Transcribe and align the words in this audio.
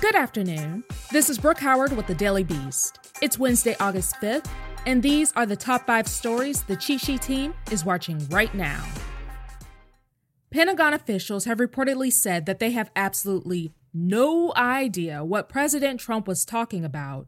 Good 0.00 0.16
afternoon. 0.16 0.82
This 1.12 1.28
is 1.28 1.36
Brooke 1.36 1.58
Howard 1.60 1.92
with 1.92 2.06
the 2.06 2.14
Daily 2.14 2.42
Beast. 2.42 2.98
It's 3.20 3.38
Wednesday, 3.38 3.76
August 3.80 4.16
5th, 4.16 4.46
and 4.86 5.02
these 5.02 5.30
are 5.36 5.44
the 5.44 5.56
top 5.56 5.86
five 5.86 6.08
stories 6.08 6.62
the 6.62 6.80
Sheet 6.80 7.20
team 7.20 7.52
is 7.70 7.84
watching 7.84 8.26
right 8.30 8.52
now. 8.54 8.82
Pentagon 10.50 10.94
officials 10.94 11.44
have 11.44 11.58
reportedly 11.58 12.10
said 12.10 12.46
that 12.46 12.60
they 12.60 12.70
have 12.70 12.90
absolutely 12.96 13.74
no 13.92 14.54
idea 14.56 15.22
what 15.22 15.50
President 15.50 16.00
Trump 16.00 16.26
was 16.26 16.46
talking 16.46 16.82
about 16.82 17.26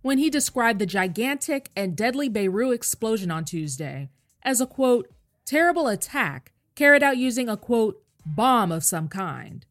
when 0.00 0.16
he 0.16 0.30
described 0.30 0.78
the 0.78 0.86
gigantic 0.86 1.68
and 1.76 1.94
deadly 1.94 2.30
Beirut 2.30 2.72
explosion 2.72 3.30
on 3.30 3.44
Tuesday 3.44 4.08
as 4.42 4.62
a 4.62 4.66
quote, 4.66 5.10
terrible 5.44 5.88
attack 5.88 6.52
carried 6.74 7.02
out 7.02 7.18
using 7.18 7.50
a 7.50 7.56
quote, 7.58 8.02
bomb 8.24 8.72
of 8.72 8.82
some 8.82 9.08
kind. 9.08 9.66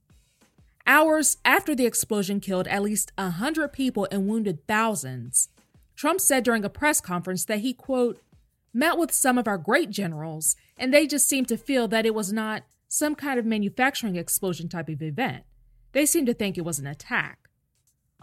Hours 0.86 1.38
after 1.46 1.73
the 1.73 1.86
explosion 1.86 2.42
killed 2.42 2.68
at 2.68 2.82
least 2.82 3.14
100 3.18 3.71
people 3.71 4.07
and 4.12 4.27
wounded 4.27 4.68
thousands, 4.68 5.48
Trump 5.96 6.20
said 6.20 6.44
during 6.44 6.66
a 6.66 6.70
press 6.70 6.99
conference 6.99 7.46
that 7.46 7.60
he, 7.60 7.74
quote, 7.74 8.20
met 8.74 8.98
with 8.98 9.12
some 9.12 9.38
of 9.38 9.48
our 9.48 9.57
great 9.57 9.90
generals 9.90 10.55
and 10.77 10.94
they 10.94 11.07
just 11.07 11.30
seemed 11.30 11.48
to 11.48 11.57
feel 11.57 11.88
that 11.88 12.05
it 12.05 12.13
was 12.13 12.34
not 12.34 12.63
some 12.88 13.16
kind 13.16 13.40
of 13.40 13.46
manufacturing 13.46 14.18
explosion 14.18 14.68
type 14.68 14.90
of 14.90 15.02
event. 15.02 15.44
They 15.94 16.05
seemed 16.05 16.27
to 16.27 16.34
think 16.34 16.57
it 16.57 16.66
was 16.66 16.80
an 16.80 16.88
attack. 16.88 17.50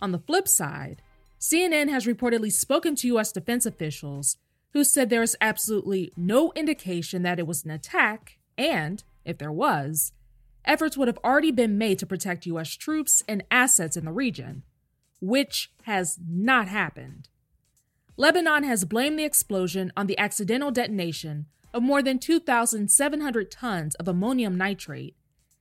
On 0.01 0.12
the 0.12 0.19
flip 0.19 0.47
side, 0.47 1.03
CNN 1.41 1.89
has 1.89 2.06
reportedly 2.06 2.53
spoken 2.53 2.95
to 2.97 3.06
U.S. 3.09 3.33
defense 3.33 3.65
officials 3.65 4.37
who 4.73 4.84
said 4.84 5.09
there 5.09 5.23
is 5.23 5.37
absolutely 5.41 6.12
no 6.17 6.53
indication 6.55 7.23
that 7.23 7.39
it 7.39 7.47
was 7.47 7.65
an 7.65 7.71
attack, 7.71 8.39
and, 8.56 9.03
if 9.25 9.39
there 9.39 9.51
was, 9.51 10.12
efforts 10.64 10.97
would 10.97 11.08
have 11.08 11.19
already 11.25 11.50
been 11.50 11.78
made 11.78 11.98
to 11.98 12.06
protect 12.06 12.47
U.S. 12.47 12.75
troops 12.77 13.22
and 13.28 13.44
assets 13.50 13.97
in 13.97 14.05
the 14.05 14.12
region, 14.12 14.62
which 15.20 15.72
has 15.84 16.19
not 16.28 16.69
happened. 16.69 17.28
Lebanon 18.16 18.64
has 18.64 18.84
blamed 18.84 19.19
the 19.19 19.25
explosion 19.25 19.92
on 19.97 20.06
the 20.06 20.19
accidental 20.19 20.70
detonation 20.70 21.47
of 21.72 21.83
more 21.83 22.03
than 22.03 22.19
2,700 22.19 23.50
tons 23.50 23.94
of 23.94 24.08
ammonium 24.08 24.56
nitrate, 24.56 25.16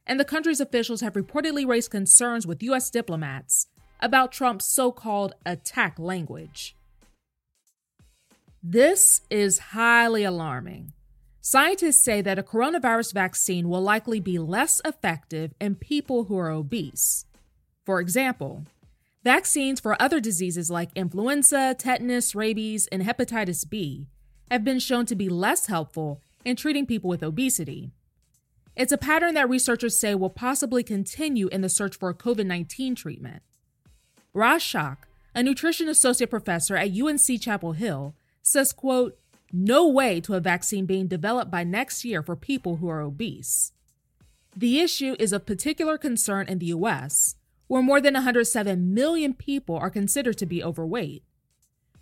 and 0.06 0.20
the 0.20 0.26
country's 0.26 0.60
officials 0.60 1.02
have 1.02 1.14
reportedly 1.14 1.66
raised 1.68 1.92
concerns 1.92 2.46
with 2.48 2.64
U.S. 2.64 2.90
diplomats 2.90 3.68
about 4.02 4.32
Trump's 4.32 4.66
so 4.66 4.92
called 4.92 5.34
attack 5.46 6.00
language. 6.00 6.76
This 8.62 9.22
is 9.30 9.60
highly 9.60 10.24
alarming. 10.24 10.94
Scientists 11.52 12.04
say 12.04 12.22
that 12.22 12.38
a 12.38 12.44
coronavirus 12.44 13.12
vaccine 13.12 13.70
will 13.70 13.82
likely 13.82 14.20
be 14.20 14.38
less 14.38 14.80
effective 14.86 15.52
in 15.60 15.74
people 15.74 16.26
who 16.26 16.38
are 16.38 16.52
obese. 16.52 17.26
For 17.88 18.00
example, 18.00 18.66
vaccines 19.24 19.80
for 19.80 20.00
other 20.00 20.20
diseases 20.20 20.70
like 20.70 20.92
influenza, 20.94 21.76
tetanus, 21.76 22.36
rabies, 22.36 22.86
and 22.92 23.02
hepatitis 23.02 23.68
B 23.68 24.06
have 24.52 24.64
been 24.64 24.78
shown 24.78 25.08
to 25.08 25.16
be 25.16 25.28
less 25.28 25.66
helpful 25.66 26.22
in 26.46 26.56
treating 26.56 26.86
people 26.86 27.10
with 27.10 27.24
obesity. 27.24 27.90
It's 28.76 28.92
a 28.92 28.98
pattern 29.00 29.34
that 29.34 29.50
researchers 29.50 30.00
say 30.00 30.14
will 30.14 30.30
possibly 30.30 30.84
continue 30.84 31.48
in 31.48 31.62
the 31.62 31.68
search 31.68 31.98
for 31.98 32.10
a 32.10 32.14
COVID 32.14 32.46
19 32.46 32.94
treatment. 32.94 33.42
Raj 34.36 34.76
a 34.76 34.98
nutrition 35.42 35.90
associate 35.90 36.30
professor 36.30 36.76
at 36.76 36.92
UNC 36.92 37.42
Chapel 37.42 37.72
Hill, 37.72 38.14
says, 38.44 38.72
quote, 38.72 39.18
no 39.52 39.88
way 39.88 40.20
to 40.22 40.36
a 40.36 40.40
vaccine 40.40 40.86
being 40.86 41.08
developed 41.08 41.52
by 41.52 41.64
next 41.64 42.06
year 42.06 42.22
for 42.22 42.36
people 42.36 42.78
who 42.78 42.88
are 42.90 43.02
obese. 43.02 43.72
The 44.56 44.80
issue 44.80 45.16
is 45.20 45.32
of 45.32 45.46
particular 45.46 45.98
concern 45.98 46.48
in 46.48 46.60
the 46.60 46.68
US, 46.68 47.36
where 47.68 47.82
more 47.82 48.02
than 48.02 48.16
107 48.16 48.94
million 48.94 49.34
people 49.34 49.76
are 49.76 49.90
considered 49.90 50.38
to 50.40 50.46
be 50.46 50.64
overweight. 50.64 51.24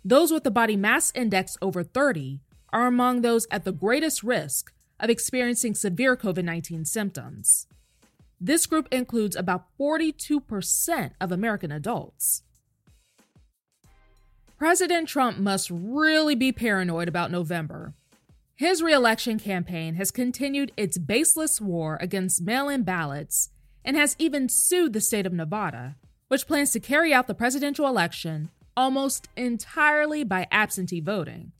Those 0.04 0.32
with 0.32 0.46
a 0.46 0.50
body 0.50 0.76
mass 0.76 1.12
index 1.14 1.56
over 1.60 1.82
30 1.82 2.40
are 2.72 2.86
among 2.86 3.20
those 3.20 3.46
at 3.50 3.64
the 3.64 3.72
greatest 3.72 4.22
risk 4.22 4.72
of 5.00 5.10
experiencing 5.10 5.74
severe 5.74 6.16
COVID 6.16 6.44
19 6.44 6.84
symptoms. 6.84 7.66
This 8.40 8.66
group 8.66 8.88
includes 8.92 9.36
about 9.36 9.66
42% 9.78 11.10
of 11.20 11.32
American 11.32 11.72
adults. 11.72 12.42
President 14.58 15.08
Trump 15.08 15.38
must 15.38 15.70
really 15.70 16.34
be 16.34 16.50
paranoid 16.50 17.06
about 17.06 17.30
November. 17.30 17.94
His 18.56 18.82
reelection 18.82 19.38
campaign 19.38 19.94
has 19.94 20.10
continued 20.10 20.72
its 20.76 20.98
baseless 20.98 21.60
war 21.60 21.96
against 22.00 22.42
mail 22.42 22.68
in 22.68 22.82
ballots 22.82 23.50
and 23.84 23.96
has 23.96 24.16
even 24.18 24.48
sued 24.48 24.94
the 24.94 25.00
state 25.00 25.26
of 25.26 25.32
Nevada, 25.32 25.94
which 26.26 26.48
plans 26.48 26.72
to 26.72 26.80
carry 26.80 27.14
out 27.14 27.28
the 27.28 27.34
presidential 27.34 27.86
election 27.86 28.50
almost 28.76 29.28
entirely 29.36 30.24
by 30.24 30.48
absentee 30.50 31.00
voting. 31.00 31.52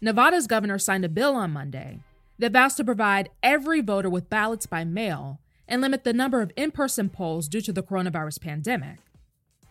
Nevada's 0.00 0.48
governor 0.48 0.80
signed 0.80 1.04
a 1.04 1.08
bill 1.08 1.36
on 1.36 1.52
Monday 1.52 2.00
that 2.40 2.50
vows 2.50 2.74
to 2.74 2.84
provide 2.84 3.30
every 3.44 3.80
voter 3.80 4.10
with 4.10 4.28
ballots 4.28 4.66
by 4.66 4.82
mail 4.82 5.38
and 5.68 5.80
limit 5.80 6.02
the 6.02 6.12
number 6.12 6.40
of 6.40 6.50
in 6.56 6.72
person 6.72 7.08
polls 7.08 7.46
due 7.46 7.60
to 7.60 7.72
the 7.72 7.82
coronavirus 7.82 8.40
pandemic. 8.40 8.98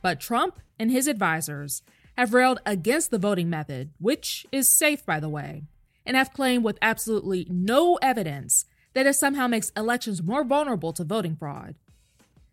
But 0.01 0.21
Trump 0.21 0.61
and 0.79 0.91
his 0.91 1.07
advisors 1.07 1.81
have 2.17 2.33
railed 2.33 2.59
against 2.65 3.11
the 3.11 3.19
voting 3.19 3.49
method, 3.49 3.91
which 3.99 4.45
is 4.51 4.67
safe, 4.67 5.05
by 5.05 5.19
the 5.19 5.29
way, 5.29 5.63
and 6.05 6.17
have 6.17 6.33
claimed 6.33 6.63
with 6.63 6.79
absolutely 6.81 7.45
no 7.49 7.95
evidence 8.01 8.65
that 8.93 9.05
it 9.05 9.13
somehow 9.13 9.47
makes 9.47 9.71
elections 9.77 10.23
more 10.23 10.43
vulnerable 10.43 10.91
to 10.91 11.03
voting 11.03 11.35
fraud. 11.35 11.75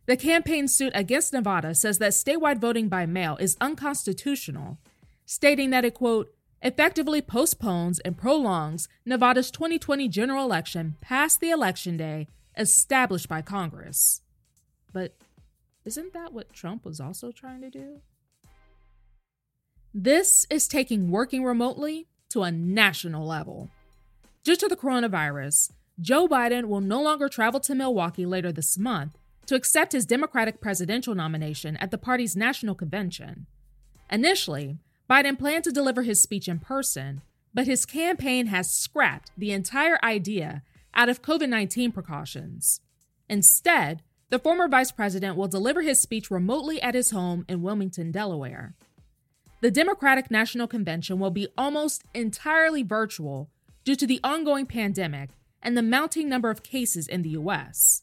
The 0.06 0.18
campaign 0.18 0.68
suit 0.68 0.92
against 0.94 1.32
Nevada 1.32 1.74
says 1.74 1.98
that 1.98 2.12
statewide 2.12 2.58
voting 2.58 2.88
by 2.88 3.06
mail 3.06 3.38
is 3.40 3.56
unconstitutional, 3.58 4.76
stating 5.24 5.70
that 5.70 5.86
it, 5.86 5.94
quote, 5.94 6.34
effectively 6.60 7.22
postpones 7.22 8.00
and 8.00 8.18
prolongs 8.18 8.86
Nevada's 9.06 9.50
2020 9.50 10.08
general 10.08 10.44
election 10.44 10.96
past 11.00 11.40
the 11.40 11.50
election 11.50 11.96
day 11.96 12.28
established 12.58 13.28
by 13.28 13.40
Congress. 13.40 14.20
But 14.92 15.16
isn't 15.86 16.12
that 16.12 16.34
what 16.34 16.52
Trump 16.52 16.84
was 16.84 17.00
also 17.00 17.32
trying 17.32 17.62
to 17.62 17.70
do? 17.70 18.00
This 19.96 20.44
is 20.50 20.66
taking 20.66 21.12
working 21.12 21.44
remotely 21.44 22.08
to 22.30 22.42
a 22.42 22.50
national 22.50 23.24
level. 23.24 23.70
Due 24.42 24.56
to 24.56 24.66
the 24.66 24.74
coronavirus, 24.74 25.70
Joe 26.00 26.26
Biden 26.26 26.64
will 26.64 26.80
no 26.80 27.00
longer 27.00 27.28
travel 27.28 27.60
to 27.60 27.76
Milwaukee 27.76 28.26
later 28.26 28.50
this 28.50 28.76
month 28.76 29.16
to 29.46 29.54
accept 29.54 29.92
his 29.92 30.04
Democratic 30.04 30.60
presidential 30.60 31.14
nomination 31.14 31.76
at 31.76 31.92
the 31.92 31.98
party's 31.98 32.34
national 32.34 32.74
convention. 32.74 33.46
Initially, 34.10 34.78
Biden 35.08 35.38
planned 35.38 35.62
to 35.62 35.70
deliver 35.70 36.02
his 36.02 36.20
speech 36.20 36.48
in 36.48 36.58
person, 36.58 37.22
but 37.54 37.68
his 37.68 37.86
campaign 37.86 38.48
has 38.48 38.74
scrapped 38.74 39.30
the 39.38 39.52
entire 39.52 40.00
idea 40.02 40.64
out 40.92 41.08
of 41.08 41.22
COVID 41.22 41.48
19 41.48 41.92
precautions. 41.92 42.80
Instead, 43.28 44.02
the 44.30 44.40
former 44.40 44.66
vice 44.66 44.90
president 44.90 45.36
will 45.36 45.46
deliver 45.46 45.82
his 45.82 46.00
speech 46.00 46.32
remotely 46.32 46.82
at 46.82 46.96
his 46.96 47.12
home 47.12 47.44
in 47.48 47.62
Wilmington, 47.62 48.10
Delaware. 48.10 48.74
The 49.64 49.70
Democratic 49.70 50.30
National 50.30 50.66
Convention 50.66 51.18
will 51.18 51.30
be 51.30 51.48
almost 51.56 52.04
entirely 52.12 52.82
virtual 52.82 53.48
due 53.82 53.96
to 53.96 54.06
the 54.06 54.20
ongoing 54.22 54.66
pandemic 54.66 55.30
and 55.62 55.74
the 55.74 55.82
mounting 55.82 56.28
number 56.28 56.50
of 56.50 56.62
cases 56.62 57.08
in 57.08 57.22
the 57.22 57.30
U.S. 57.30 58.02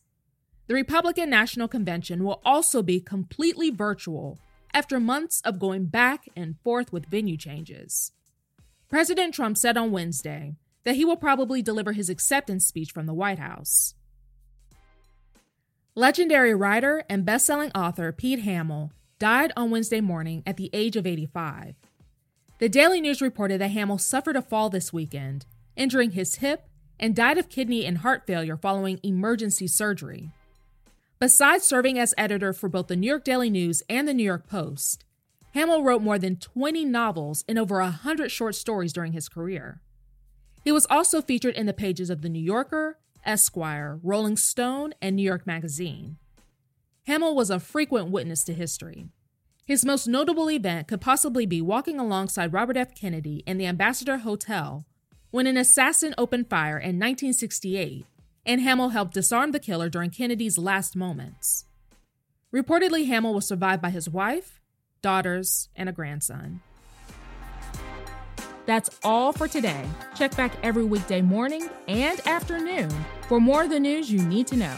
The 0.65 0.73
Republican 0.73 1.29
National 1.29 1.67
Convention 1.67 2.23
will 2.23 2.41
also 2.43 2.81
be 2.81 2.99
completely 2.99 3.69
virtual 3.69 4.39
after 4.73 4.99
months 4.99 5.39
of 5.41 5.59
going 5.59 5.85
back 5.85 6.27
and 6.35 6.55
forth 6.63 6.91
with 6.91 7.05
venue 7.05 7.37
changes. 7.37 8.11
President 8.89 9.35
Trump 9.35 9.55
said 9.55 9.77
on 9.77 9.91
Wednesday 9.91 10.55
that 10.83 10.95
he 10.95 11.05
will 11.05 11.15
probably 11.15 11.61
deliver 11.61 11.91
his 11.91 12.09
acceptance 12.09 12.65
speech 12.65 12.91
from 12.91 13.05
the 13.05 13.13
White 13.13 13.37
House. 13.37 13.93
Legendary 15.93 16.55
writer 16.55 17.03
and 17.07 17.23
best-selling 17.23 17.71
author 17.73 18.11
Pete 18.11 18.39
Hamill 18.39 18.91
died 19.21 19.53
on 19.55 19.69
Wednesday 19.69 20.01
morning 20.01 20.41
at 20.47 20.57
the 20.57 20.71
age 20.73 20.95
of 20.95 21.05
85. 21.05 21.75
The 22.57 22.67
Daily 22.67 22.99
News 22.99 23.21
reported 23.21 23.61
that 23.61 23.69
Hamill 23.69 23.99
suffered 23.99 24.35
a 24.35 24.41
fall 24.41 24.71
this 24.71 24.91
weekend, 24.91 25.45
injuring 25.75 26.11
his 26.11 26.37
hip, 26.37 26.67
and 26.99 27.15
died 27.15 27.37
of 27.37 27.47
kidney 27.47 27.85
and 27.85 27.99
heart 27.99 28.25
failure 28.25 28.57
following 28.57 28.99
emergency 29.03 29.67
surgery. 29.67 30.31
Besides 31.19 31.63
serving 31.63 31.99
as 31.99 32.15
editor 32.17 32.51
for 32.51 32.67
both 32.67 32.87
the 32.87 32.95
New 32.95 33.05
York 33.05 33.23
Daily 33.23 33.51
News 33.51 33.83
and 33.87 34.07
the 34.07 34.13
New 34.15 34.23
York 34.23 34.47
Post, 34.47 35.05
Hamill 35.53 35.83
wrote 35.83 36.01
more 36.01 36.17
than 36.17 36.37
20 36.37 36.83
novels 36.85 37.45
and 37.47 37.59
over 37.59 37.79
100 37.79 38.31
short 38.31 38.55
stories 38.55 38.91
during 38.91 39.13
his 39.13 39.29
career. 39.29 39.81
He 40.63 40.71
was 40.71 40.87
also 40.89 41.21
featured 41.21 41.53
in 41.53 41.67
the 41.67 41.73
pages 41.73 42.09
of 42.09 42.23
The 42.23 42.29
New 42.29 42.41
Yorker, 42.41 42.97
Esquire, 43.23 43.99
Rolling 44.01 44.35
Stone, 44.35 44.95
and 44.99 45.15
New 45.15 45.21
York 45.21 45.45
Magazine. 45.45 46.17
Hamill 47.11 47.35
was 47.35 47.49
a 47.49 47.59
frequent 47.59 48.09
witness 48.09 48.41
to 48.45 48.53
history. 48.53 49.09
His 49.65 49.83
most 49.83 50.07
notable 50.07 50.49
event 50.49 50.87
could 50.87 51.01
possibly 51.01 51.45
be 51.45 51.61
walking 51.61 51.99
alongside 51.99 52.53
Robert 52.53 52.77
F. 52.77 52.95
Kennedy 52.95 53.43
in 53.45 53.57
the 53.57 53.65
Ambassador 53.65 54.19
Hotel 54.19 54.85
when 55.29 55.45
an 55.45 55.57
assassin 55.57 56.15
opened 56.17 56.49
fire 56.49 56.77
in 56.77 56.95
1968, 56.95 58.05
and 58.45 58.61
Hamill 58.61 58.89
helped 58.89 59.13
disarm 59.13 59.51
the 59.51 59.59
killer 59.59 59.89
during 59.89 60.09
Kennedy's 60.09 60.57
last 60.57 60.95
moments. 60.95 61.65
Reportedly, 62.55 63.07
Hamill 63.07 63.33
was 63.33 63.45
survived 63.45 63.81
by 63.81 63.89
his 63.89 64.07
wife, 64.07 64.61
daughters, 65.01 65.67
and 65.75 65.89
a 65.89 65.91
grandson. 65.91 66.61
That's 68.65 68.89
all 69.03 69.33
for 69.33 69.49
today. 69.49 69.83
Check 70.15 70.37
back 70.37 70.53
every 70.63 70.85
weekday 70.85 71.21
morning 71.21 71.69
and 71.89 72.25
afternoon 72.25 72.89
for 73.27 73.41
more 73.41 73.63
of 73.63 73.69
the 73.69 73.81
news 73.81 74.09
you 74.09 74.21
need 74.21 74.47
to 74.47 74.55
know. 74.55 74.77